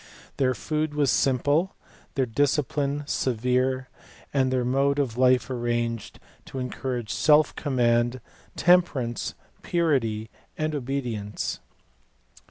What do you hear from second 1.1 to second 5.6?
simple; their discipline severe; and their mode of life